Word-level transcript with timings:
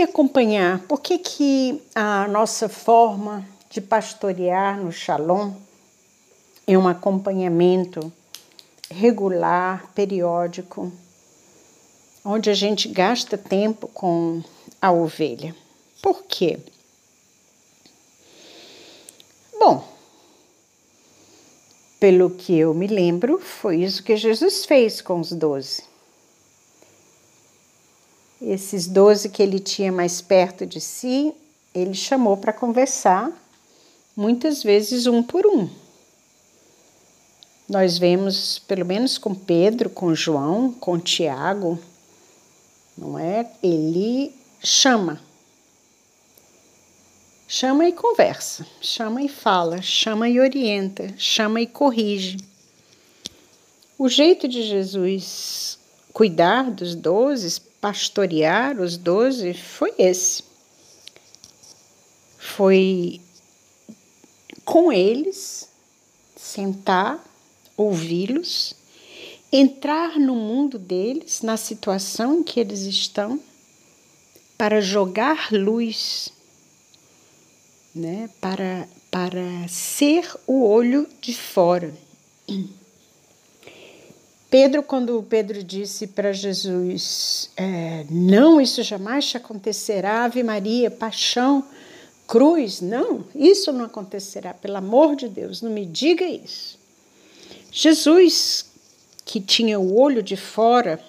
que 0.00 0.04
acompanhar? 0.04 0.80
Por 0.88 1.00
que, 1.02 1.18
que 1.18 1.82
a 1.94 2.26
nossa 2.26 2.70
forma 2.70 3.46
de 3.68 3.82
pastorear 3.82 4.78
no 4.78 4.90
Shalom 4.90 5.52
é 6.66 6.78
um 6.78 6.88
acompanhamento 6.88 8.10
regular, 8.90 9.92
periódico, 9.94 10.90
onde 12.24 12.48
a 12.48 12.54
gente 12.54 12.88
gasta 12.88 13.36
tempo 13.36 13.88
com 13.88 14.42
a 14.80 14.90
ovelha? 14.90 15.54
Por 16.00 16.22
quê? 16.24 16.58
Bom, 19.58 19.86
pelo 21.98 22.30
que 22.30 22.58
eu 22.58 22.72
me 22.72 22.86
lembro, 22.86 23.38
foi 23.38 23.82
isso 23.82 24.02
que 24.02 24.16
Jesus 24.16 24.64
fez 24.64 25.02
com 25.02 25.20
os 25.20 25.30
doze. 25.30 25.89
Esses 28.40 28.86
doze 28.86 29.28
que 29.28 29.42
ele 29.42 29.58
tinha 29.58 29.92
mais 29.92 30.20
perto 30.20 30.64
de 30.64 30.80
si, 30.80 31.34
ele 31.74 31.94
chamou 31.94 32.36
para 32.36 32.52
conversar, 32.52 33.30
muitas 34.16 34.62
vezes 34.62 35.06
um 35.06 35.22
por 35.22 35.46
um. 35.46 35.68
Nós 37.68 37.98
vemos, 37.98 38.58
pelo 38.58 38.84
menos 38.84 39.18
com 39.18 39.34
Pedro, 39.34 39.90
com 39.90 40.14
João, 40.14 40.72
com 40.72 40.98
Tiago, 40.98 41.78
não 42.96 43.18
é? 43.18 43.48
Ele 43.62 44.34
chama. 44.62 45.20
Chama 47.46 47.88
e 47.88 47.92
conversa, 47.92 48.66
chama 48.80 49.22
e 49.22 49.28
fala, 49.28 49.82
chama 49.82 50.28
e 50.28 50.40
orienta, 50.40 51.12
chama 51.18 51.60
e 51.60 51.66
corrige. 51.66 52.38
O 53.98 54.08
jeito 54.08 54.48
de 54.48 54.62
Jesus 54.62 55.78
cuidar 56.12 56.70
dos 56.70 56.94
doze, 56.94 57.60
pastorear 57.80 58.80
os 58.80 58.96
doze, 58.96 59.54
foi 59.54 59.92
esse. 59.98 60.44
Foi 62.38 63.20
com 64.64 64.92
eles 64.92 65.68
sentar, 66.36 67.24
ouvi-los, 67.76 68.74
entrar 69.52 70.18
no 70.18 70.34
mundo 70.34 70.78
deles, 70.78 71.42
na 71.42 71.56
situação 71.56 72.38
em 72.38 72.42
que 72.42 72.60
eles 72.60 72.80
estão, 72.80 73.40
para 74.56 74.80
jogar 74.80 75.50
luz 75.52 76.32
né, 77.94 78.30
para, 78.40 78.88
para 79.10 79.68
ser 79.68 80.28
o 80.46 80.64
olho 80.64 81.06
de 81.20 81.34
fora. 81.34 81.92
Pedro, 84.50 84.82
quando 84.82 85.22
Pedro 85.22 85.62
disse 85.62 86.08
para 86.08 86.32
Jesus: 86.32 87.50
é, 87.56 88.04
Não, 88.10 88.60
isso 88.60 88.82
jamais 88.82 89.26
te 89.26 89.36
acontecerá, 89.36 90.24
Ave 90.24 90.42
Maria, 90.42 90.90
paixão, 90.90 91.64
cruz, 92.26 92.80
não, 92.80 93.24
isso 93.34 93.72
não 93.72 93.84
acontecerá, 93.84 94.52
pelo 94.52 94.76
amor 94.76 95.14
de 95.14 95.28
Deus, 95.28 95.62
não 95.62 95.70
me 95.70 95.86
diga 95.86 96.24
isso. 96.24 96.78
Jesus, 97.70 98.66
que 99.24 99.40
tinha 99.40 99.78
o 99.78 99.96
olho 99.96 100.22
de 100.22 100.36
fora, 100.36 101.00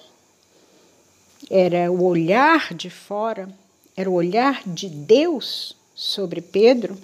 era 1.50 1.90
o 1.90 2.04
olhar 2.04 2.72
de 2.72 2.88
fora, 2.88 3.48
era 3.96 4.08
o 4.08 4.14
olhar 4.14 4.62
de 4.64 4.88
Deus 4.88 5.76
sobre 5.94 6.40
Pedro, 6.40 6.96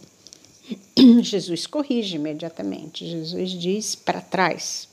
Jesus 1.21 1.67
corrige 1.67 2.17
imediatamente. 2.17 3.07
Jesus 3.07 3.51
diz 3.51 3.97
para 3.97 4.21
trás: 4.21 4.89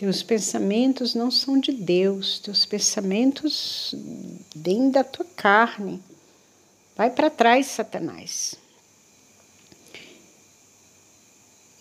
Teus 0.00 0.22
pensamentos 0.22 1.14
não 1.14 1.30
são 1.30 1.60
de 1.60 1.72
Deus, 1.72 2.38
teus 2.38 2.64
pensamentos 2.64 3.94
vêm 4.56 4.90
da 4.90 5.04
tua 5.04 5.26
carne. 5.36 6.00
Vai 6.96 7.10
para 7.10 7.28
trás, 7.28 7.66
Satanás. 7.66 8.54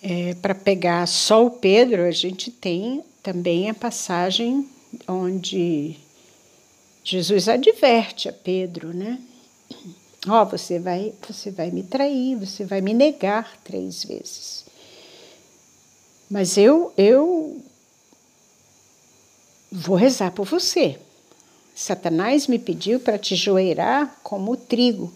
É, 0.04 0.34
para 0.34 0.54
pegar 0.54 1.08
só 1.08 1.46
o 1.46 1.52
Pedro, 1.52 2.04
a 2.04 2.12
gente 2.12 2.52
tem 2.52 3.06
também 3.24 3.70
a 3.70 3.74
passagem 3.74 4.68
onde 5.08 5.96
Jesus 7.02 7.48
adverte 7.48 8.28
a 8.28 8.34
Pedro, 8.34 8.94
né? 8.94 9.18
Ó, 10.28 10.42
oh, 10.42 10.46
você 10.46 10.78
vai, 10.78 11.14
você 11.26 11.52
vai 11.52 11.72
me 11.72 11.84
trair, 11.84 12.36
você 12.36 12.66
vai 12.66 12.82
me 12.82 12.94
negar 12.94 13.58
três 13.64 14.04
vezes. 14.04 14.66
Mas 16.30 16.58
eu, 16.58 16.94
eu 16.98 17.64
vou 19.72 19.96
rezar 19.96 20.32
por 20.32 20.46
você. 20.46 21.00
Satanás 21.76 22.48
me 22.48 22.60
pediu 22.60 23.00
para 23.00 23.18
te 23.18 23.36
joeirar 23.36 24.20
como 24.24 24.52
o 24.52 24.58
trigo. 24.58 25.14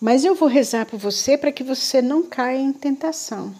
Mas 0.00 0.24
eu 0.24 0.34
vou 0.34 0.48
rezar 0.48 0.86
por 0.86 0.98
você 0.98 1.36
para 1.36 1.52
que 1.52 1.64
você 1.64 2.00
não 2.00 2.22
caia 2.22 2.58
em 2.58 2.72
tentação. 2.72 3.54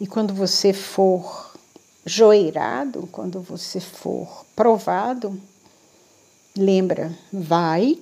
E 0.00 0.06
quando 0.06 0.34
você 0.34 0.72
for 0.72 1.54
joeirado, 2.04 3.08
quando 3.10 3.40
você 3.40 3.80
for 3.80 4.44
provado, 4.54 5.40
Lembra, 6.56 7.14
vai 7.30 7.98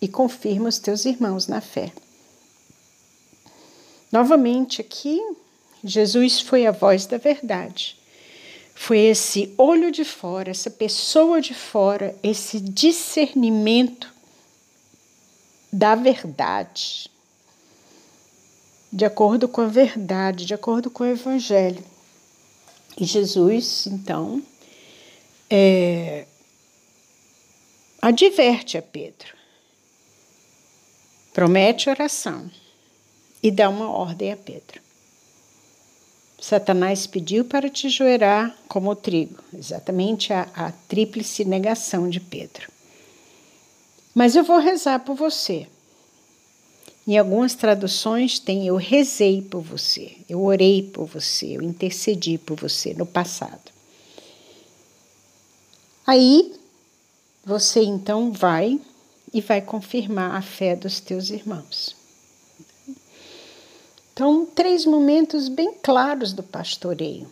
e 0.00 0.06
confirma 0.06 0.68
os 0.68 0.78
teus 0.78 1.04
irmãos 1.04 1.48
na 1.48 1.60
fé. 1.60 1.92
Novamente 4.12 4.80
aqui, 4.80 5.20
Jesus 5.82 6.40
foi 6.40 6.66
a 6.66 6.70
voz 6.70 7.06
da 7.06 7.18
verdade. 7.18 7.96
Foi 8.74 8.98
esse 8.98 9.52
olho 9.58 9.90
de 9.90 10.04
fora, 10.04 10.50
essa 10.50 10.70
pessoa 10.70 11.40
de 11.40 11.52
fora, 11.52 12.14
esse 12.22 12.60
discernimento 12.60 14.12
da 15.72 15.94
verdade, 15.94 17.10
de 18.90 19.04
acordo 19.04 19.48
com 19.48 19.60
a 19.60 19.66
verdade, 19.66 20.46
de 20.46 20.54
acordo 20.54 20.90
com 20.90 21.02
o 21.02 21.06
Evangelho. 21.06 21.84
E 22.96 23.04
Jesus, 23.04 23.86
então, 23.86 24.42
é, 25.50 26.24
adverte 28.00 28.78
a 28.78 28.82
Pedro, 28.82 29.34
promete 31.32 31.90
oração 31.90 32.50
e 33.42 33.50
dá 33.50 33.68
uma 33.68 33.90
ordem 33.90 34.32
a 34.32 34.36
Pedro. 34.36 34.87
Satanás 36.40 37.06
pediu 37.06 37.44
para 37.44 37.68
te 37.68 37.88
joerar 37.88 38.56
como 38.68 38.90
o 38.90 38.96
trigo, 38.96 39.42
exatamente 39.52 40.32
a, 40.32 40.48
a 40.54 40.70
tríplice 40.70 41.44
negação 41.44 42.08
de 42.08 42.20
Pedro. 42.20 42.70
Mas 44.14 44.36
eu 44.36 44.44
vou 44.44 44.58
rezar 44.58 45.00
por 45.00 45.16
você. 45.16 45.66
Em 47.06 47.18
algumas 47.18 47.54
traduções 47.54 48.38
tem 48.38 48.66
eu 48.66 48.76
rezei 48.76 49.42
por 49.42 49.62
você, 49.62 50.16
eu 50.28 50.42
orei 50.42 50.82
por 50.82 51.06
você, 51.06 51.56
eu 51.56 51.62
intercedi 51.62 52.38
por 52.38 52.56
você 52.56 52.94
no 52.94 53.06
passado. 53.06 53.72
Aí 56.06 56.54
você 57.44 57.82
então 57.82 58.30
vai 58.30 58.78
e 59.32 59.40
vai 59.40 59.60
confirmar 59.60 60.34
a 60.34 60.42
fé 60.42 60.76
dos 60.76 61.00
teus 61.00 61.30
irmãos. 61.30 61.97
Então, 64.18 64.44
três 64.44 64.84
momentos 64.84 65.48
bem 65.48 65.74
claros 65.74 66.32
do 66.32 66.42
pastoreio. 66.42 67.30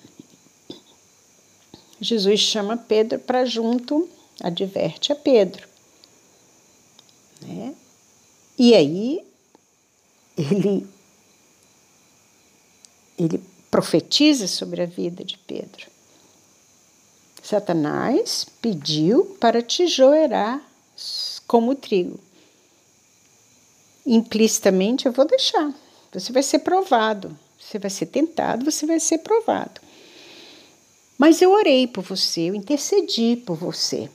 Jesus 2.01 2.39
chama 2.39 2.77
Pedro 2.77 3.19
para 3.19 3.45
junto, 3.45 4.09
adverte 4.41 5.11
a 5.11 5.17
Pedro. 5.17 5.67
Né? 7.43 7.75
E 8.57 8.73
aí 8.73 9.27
ele, 10.39 10.87
ele 13.19 13.43
profetiza 13.69 14.47
sobre 14.47 14.81
a 14.81 14.87
vida 14.87 15.25
de 15.25 15.37
Pedro. 15.39 15.89
Satanás 17.43 18.47
pediu 18.63 19.37
para 19.41 19.61
te 19.61 19.89
joerar 19.89 20.65
como 21.49 21.75
trigo. 21.75 22.21
Implicitamente 24.07 25.07
eu 25.07 25.11
vou 25.11 25.27
deixar. 25.27 25.75
Você 26.19 26.33
vai 26.33 26.43
ser 26.43 26.61
provado. 26.61 27.37
Você 27.59 27.79
vai 27.79 27.91
ser 27.91 28.07
tentado, 28.07 28.65
você 28.65 28.87
vai 28.87 28.99
ser 28.99 29.19
provado. 29.19 29.81
Mas 31.19 31.43
eu 31.43 31.51
orei 31.53 31.87
por 31.87 32.03
você, 32.03 32.43
eu 32.43 32.55
intercedi 32.55 33.37
por 33.37 33.57
você. 33.57 34.09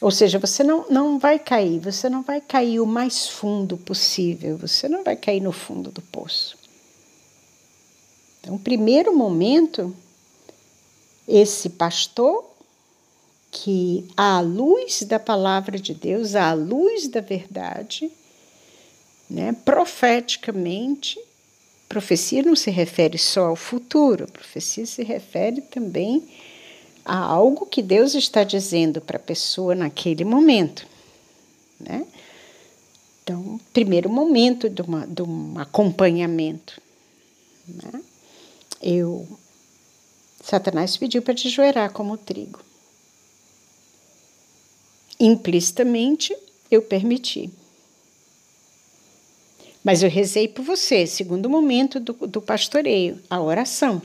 Ou 0.00 0.10
seja, 0.10 0.38
você 0.38 0.64
não, 0.64 0.86
não 0.88 1.18
vai 1.18 1.38
cair, 1.38 1.78
você 1.78 2.08
não 2.08 2.22
vai 2.22 2.40
cair 2.40 2.80
o 2.80 2.86
mais 2.86 3.28
fundo 3.28 3.76
possível, 3.76 4.56
você 4.56 4.88
não 4.88 5.04
vai 5.04 5.16
cair 5.16 5.40
no 5.40 5.52
fundo 5.52 5.90
do 5.90 6.00
poço. 6.00 6.56
Então, 8.40 8.56
primeiro 8.56 9.14
momento 9.14 9.94
esse 11.28 11.70
pastor 11.70 12.44
que, 13.50 14.08
à 14.16 14.40
luz 14.40 15.02
da 15.02 15.18
palavra 15.18 15.78
de 15.78 15.92
Deus, 15.92 16.34
à 16.34 16.54
luz 16.54 17.08
da 17.08 17.20
verdade, 17.20 18.10
né, 19.30 19.54
profeticamente, 19.64 21.18
profecia 21.88 22.42
não 22.42 22.56
se 22.56 22.70
refere 22.70 23.16
só 23.16 23.46
ao 23.46 23.56
futuro, 23.56 24.26
profecia 24.30 24.84
se 24.84 25.02
refere 25.02 25.60
também 25.62 26.26
Há 27.04 27.18
algo 27.18 27.66
que 27.66 27.82
Deus 27.82 28.14
está 28.14 28.44
dizendo 28.44 29.00
para 29.00 29.16
a 29.16 29.20
pessoa 29.20 29.74
naquele 29.74 30.24
momento, 30.24 30.86
né? 31.78 32.06
Então, 33.22 33.60
primeiro 33.72 34.08
momento 34.08 34.68
de, 34.68 34.82
uma, 34.82 35.06
de 35.06 35.22
um 35.22 35.58
acompanhamento. 35.58 36.80
Né? 37.66 38.02
Eu, 38.82 39.26
Satanás 40.42 40.96
pediu 40.96 41.22
para 41.22 41.34
te 41.34 41.48
joelhar 41.48 41.92
como 41.92 42.16
trigo. 42.16 42.60
Implicitamente, 45.18 46.36
eu 46.70 46.82
permiti. 46.82 47.50
Mas 49.82 50.02
eu 50.02 50.10
rezei 50.10 50.46
por 50.46 50.62
você, 50.62 51.06
segundo 51.06 51.48
momento 51.48 51.98
do, 51.98 52.12
do 52.12 52.42
pastoreio, 52.42 53.18
a 53.30 53.40
oração, 53.40 54.00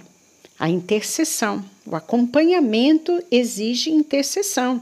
a 0.57 0.69
intercessão. 0.69 1.63
O 1.85 1.95
acompanhamento 1.95 3.21
exige 3.29 3.91
intercessão. 3.91 4.81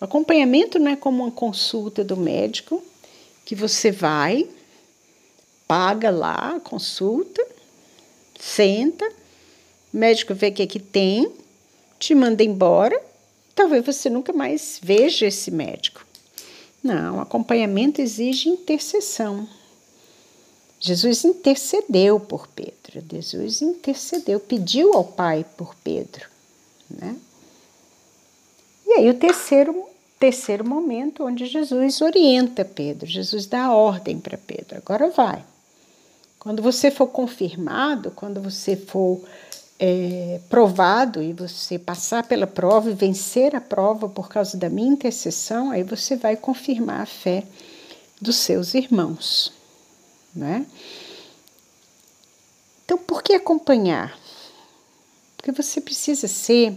O 0.00 0.04
acompanhamento 0.04 0.78
não 0.78 0.90
é 0.90 0.96
como 0.96 1.22
uma 1.22 1.30
consulta 1.30 2.04
do 2.04 2.16
médico, 2.16 2.82
que 3.44 3.54
você 3.54 3.90
vai, 3.90 4.46
paga 5.66 6.10
lá 6.10 6.56
a 6.56 6.60
consulta, 6.60 7.44
senta, 8.38 9.06
o 9.92 9.96
médico 9.96 10.34
vê 10.34 10.48
o 10.48 10.52
que, 10.52 10.62
é 10.62 10.66
que 10.66 10.80
tem, 10.80 11.30
te 11.98 12.14
manda 12.14 12.42
embora, 12.42 13.00
talvez 13.54 13.84
você 13.84 14.10
nunca 14.10 14.32
mais 14.32 14.78
veja 14.82 15.26
esse 15.26 15.50
médico. 15.50 16.04
Não, 16.82 17.20
acompanhamento 17.20 18.02
exige 18.02 18.50
intercessão. 18.50 19.48
Jesus 20.86 21.24
intercedeu 21.24 22.20
por 22.20 22.46
Pedro, 22.46 23.02
Jesus 23.10 23.62
intercedeu, 23.62 24.38
pediu 24.38 24.92
ao 24.92 25.02
Pai 25.02 25.42
por 25.56 25.74
Pedro. 25.76 26.28
Né? 26.90 27.16
E 28.86 28.92
aí 28.92 29.08
o 29.08 29.14
terceiro 29.14 29.86
terceiro 30.20 30.62
momento 30.62 31.24
onde 31.24 31.46
Jesus 31.46 32.02
orienta 32.02 32.66
Pedro, 32.66 33.06
Jesus 33.06 33.46
dá 33.46 33.72
ordem 33.72 34.20
para 34.20 34.36
Pedro: 34.36 34.76
agora 34.76 35.08
vai. 35.08 35.42
Quando 36.38 36.60
você 36.62 36.90
for 36.90 37.06
confirmado, 37.06 38.10
quando 38.10 38.42
você 38.42 38.76
for 38.76 39.22
é, 39.78 40.38
provado 40.50 41.22
e 41.22 41.32
você 41.32 41.78
passar 41.78 42.28
pela 42.28 42.46
prova 42.46 42.90
e 42.90 42.94
vencer 42.94 43.56
a 43.56 43.60
prova 43.60 44.06
por 44.06 44.28
causa 44.28 44.58
da 44.58 44.68
minha 44.68 44.92
intercessão, 44.92 45.70
aí 45.70 45.82
você 45.82 46.14
vai 46.14 46.36
confirmar 46.36 47.00
a 47.00 47.06
fé 47.06 47.42
dos 48.20 48.36
seus 48.36 48.74
irmãos. 48.74 49.63
Né? 50.34 50.66
Então, 52.84 52.98
por 52.98 53.22
que 53.22 53.34
acompanhar? 53.34 54.18
Porque 55.36 55.52
você 55.52 55.80
precisa 55.80 56.26
ser 56.28 56.76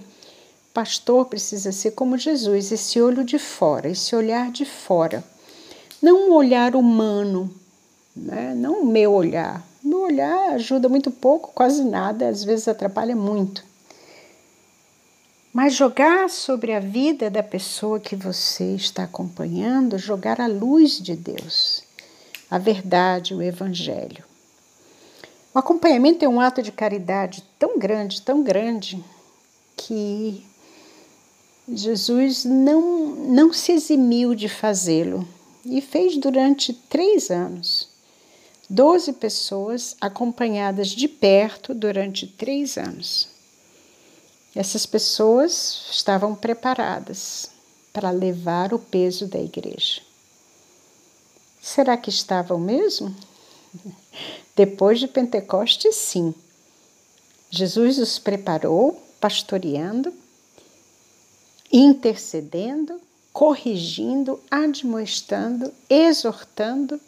pastor 0.77 1.25
precisa 1.25 1.71
ser 1.71 1.89
como 1.89 2.19
Jesus, 2.19 2.71
esse 2.71 3.01
olho 3.01 3.23
de 3.23 3.39
fora, 3.39 3.89
esse 3.89 4.15
olhar 4.15 4.51
de 4.51 4.63
fora. 4.63 5.23
Não 5.99 6.29
um 6.29 6.33
olhar 6.33 6.75
humano, 6.75 7.51
né? 8.15 8.53
não 8.55 8.83
o 8.83 8.85
meu 8.85 9.11
olhar. 9.11 9.65
Meu 9.83 10.01
olhar 10.01 10.51
ajuda 10.51 10.87
muito 10.87 11.09
pouco, 11.09 11.51
quase 11.51 11.83
nada, 11.83 12.29
às 12.29 12.43
vezes 12.43 12.67
atrapalha 12.67 13.15
muito. 13.15 13.65
Mas 15.51 15.73
jogar 15.73 16.29
sobre 16.29 16.71
a 16.71 16.79
vida 16.79 17.27
da 17.27 17.41
pessoa 17.41 17.99
que 17.99 18.15
você 18.15 18.75
está 18.75 19.05
acompanhando, 19.05 19.97
jogar 19.97 20.39
a 20.39 20.45
luz 20.45 21.01
de 21.01 21.15
Deus, 21.15 21.81
a 22.49 22.57
verdade, 22.57 23.33
o 23.33 23.41
Evangelho. 23.41 24.23
O 25.53 25.59
acompanhamento 25.59 26.23
é 26.23 26.27
um 26.29 26.39
ato 26.39 26.61
de 26.61 26.71
caridade 26.71 27.43
tão 27.57 27.79
grande, 27.79 28.21
tão 28.21 28.43
grande, 28.43 29.03
que 29.75 30.45
Jesus 31.67 32.45
não, 32.45 33.07
não 33.15 33.51
se 33.51 33.71
eximiu 33.71 34.33
de 34.33 34.47
fazê-lo 34.47 35.27
e 35.65 35.81
fez 35.81 36.17
durante 36.17 36.73
três 36.73 37.29
anos. 37.29 37.89
Doze 38.69 39.13
pessoas 39.13 39.95
acompanhadas 39.99 40.89
de 40.89 41.07
perto 41.07 41.73
durante 41.73 42.27
três 42.27 42.77
anos. 42.77 43.27
Essas 44.55 44.85
pessoas 44.85 45.87
estavam 45.91 46.35
preparadas 46.35 47.49
para 47.93 48.11
levar 48.11 48.73
o 48.73 48.79
peso 48.79 49.27
da 49.27 49.39
igreja. 49.39 50.06
Será 51.61 51.97
que 51.97 52.09
estavam 52.09 52.59
mesmo? 52.59 53.15
Depois 54.55 54.99
de 54.99 55.07
Pentecostes, 55.07 55.95
sim. 55.95 56.33
Jesus 57.49 57.97
os 57.97 58.19
preparou, 58.19 59.01
pastoreando 59.19 60.13
intercedendo, 61.71 62.99
corrigindo, 63.33 64.39
admoestando, 64.49 65.71
exortando, 65.89 66.99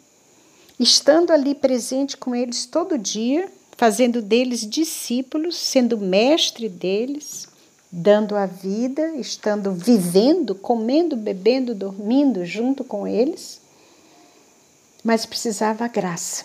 estando 0.78 1.32
ali 1.32 1.54
presente 1.54 2.16
com 2.16 2.34
eles 2.34 2.66
todo 2.66 2.98
dia, 2.98 3.50
fazendo 3.76 4.20
deles 4.20 4.68
discípulos, 4.68 5.56
sendo 5.56 5.96
mestre 5.98 6.68
deles, 6.68 7.48
dando 7.90 8.36
a 8.36 8.46
vida, 8.46 9.16
estando 9.16 9.72
vivendo, 9.72 10.54
comendo, 10.54 11.16
bebendo, 11.16 11.74
dormindo 11.74 12.44
junto 12.44 12.84
com 12.84 13.06
eles. 13.06 13.60
Mas 15.02 15.24
precisava 15.24 15.88
graça, 15.88 16.44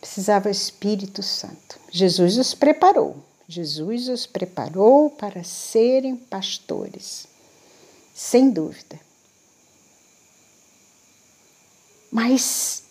precisava 0.00 0.48
o 0.48 0.52
Espírito 0.52 1.22
Santo. 1.22 1.78
Jesus 1.90 2.38
os 2.38 2.54
preparou. 2.54 3.16
Jesus 3.46 4.08
os 4.08 4.26
preparou 4.26 5.10
para 5.10 5.44
serem 5.44 6.16
pastores, 6.16 7.26
sem 8.14 8.50
dúvida. 8.50 8.98
Mas 12.10 12.82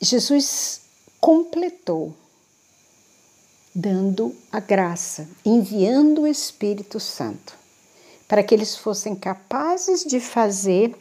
Jesus 0.00 0.82
completou, 1.20 2.14
dando 3.74 4.34
a 4.52 4.60
graça, 4.60 5.28
enviando 5.44 6.22
o 6.22 6.26
Espírito 6.26 7.00
Santo, 7.00 7.56
para 8.28 8.42
que 8.42 8.54
eles 8.54 8.76
fossem 8.76 9.16
capazes 9.16 10.04
de 10.04 10.20
fazer 10.20 10.94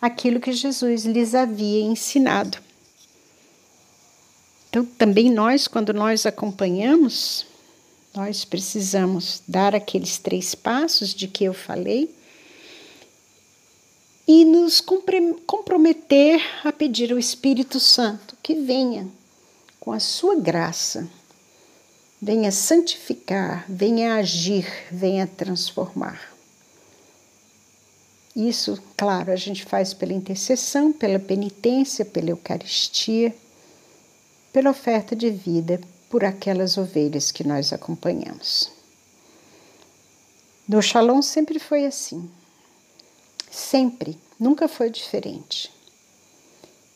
aquilo 0.00 0.40
que 0.40 0.52
Jesus 0.52 1.04
lhes 1.04 1.34
havia 1.34 1.82
ensinado. 1.82 2.58
Então, 4.68 4.84
também 4.84 5.30
nós, 5.30 5.66
quando 5.66 5.92
nós 5.92 6.26
acompanhamos, 6.26 7.46
nós 8.14 8.44
precisamos 8.44 9.42
dar 9.46 9.74
aqueles 9.74 10.18
três 10.18 10.54
passos 10.54 11.14
de 11.14 11.26
que 11.26 11.44
eu 11.44 11.54
falei 11.54 12.14
e 14.26 14.44
nos 14.44 14.82
comprometer 15.46 16.42
a 16.62 16.70
pedir 16.70 17.12
ao 17.12 17.18
Espírito 17.18 17.80
Santo 17.80 18.36
que 18.42 18.54
venha 18.54 19.08
com 19.80 19.90
a 19.90 19.98
sua 19.98 20.36
graça, 20.36 21.08
venha 22.20 22.52
santificar, 22.52 23.64
venha 23.66 24.16
agir, 24.16 24.66
venha 24.92 25.26
transformar. 25.26 26.37
Isso, 28.38 28.80
claro, 28.96 29.32
a 29.32 29.36
gente 29.36 29.64
faz 29.64 29.92
pela 29.92 30.12
intercessão, 30.12 30.92
pela 30.92 31.18
penitência, 31.18 32.04
pela 32.04 32.30
Eucaristia, 32.30 33.34
pela 34.52 34.70
oferta 34.70 35.16
de 35.16 35.28
vida, 35.28 35.80
por 36.08 36.24
aquelas 36.24 36.78
ovelhas 36.78 37.32
que 37.32 37.42
nós 37.42 37.72
acompanhamos. 37.72 38.70
No 40.68 40.80
Shalom 40.80 41.20
sempre 41.20 41.58
foi 41.58 41.84
assim. 41.84 42.30
Sempre, 43.50 44.16
nunca 44.38 44.68
foi 44.68 44.88
diferente. 44.88 45.68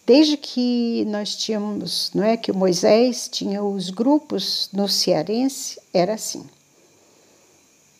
Desde 0.06 0.36
que 0.36 1.04
nós 1.06 1.34
tínhamos, 1.34 2.12
não 2.14 2.22
é 2.22 2.36
que 2.36 2.52
o 2.52 2.56
Moisés 2.56 3.28
tinha 3.28 3.64
os 3.64 3.90
grupos 3.90 4.70
no 4.72 4.88
cearense, 4.88 5.80
era 5.92 6.14
assim. 6.14 6.48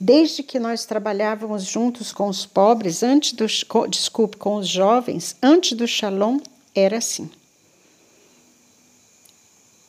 Desde 0.04 0.42
que 0.42 0.58
nós 0.58 0.84
trabalhávamos 0.84 1.62
juntos 1.62 2.10
com 2.10 2.26
os 2.26 2.44
pobres, 2.44 3.04
antes 3.04 3.34
do, 3.34 3.46
desculpe, 3.88 4.36
com 4.36 4.56
os 4.56 4.66
jovens, 4.66 5.36
antes 5.40 5.78
do 5.78 5.86
Shalom, 5.86 6.40
era 6.74 6.98
assim. 6.98 7.30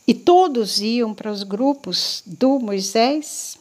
E 0.08 0.13
todos 0.13 0.79
iam 0.79 1.15
para 1.15 1.32
os 1.32 1.41
grupos 1.41 2.22
do 2.27 2.60
Moisés, 2.60 3.58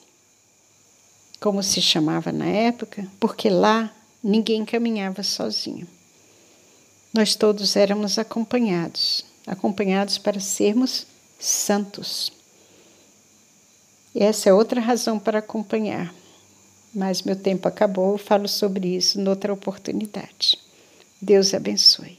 como 1.40 1.62
se 1.62 1.80
chamava 1.80 2.30
na 2.30 2.44
época, 2.44 3.08
porque 3.18 3.48
lá 3.48 3.90
ninguém 4.22 4.62
caminhava 4.62 5.22
sozinho. 5.22 5.88
Nós 7.14 7.34
todos 7.34 7.76
éramos 7.76 8.18
acompanhados 8.18 9.24
acompanhados 9.46 10.18
para 10.18 10.38
sermos 10.38 11.06
santos. 11.40 12.30
E 14.14 14.22
essa 14.22 14.50
é 14.50 14.52
outra 14.52 14.82
razão 14.82 15.18
para 15.18 15.38
acompanhar 15.38 16.12
mas 16.94 17.22
meu 17.22 17.36
tempo 17.36 17.68
acabou, 17.68 18.18
falo 18.18 18.48
sobre 18.48 18.96
isso 18.96 19.20
noutra 19.20 19.52
oportunidade. 19.52 20.58
Deus 21.20 21.54
abençoe. 21.54 22.18